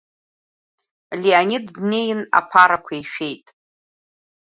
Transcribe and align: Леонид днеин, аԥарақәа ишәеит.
Леонид 1.21 1.65
днеин, 1.75 2.21
аԥарақәа 2.39 2.93
ишәеит. 2.99 3.45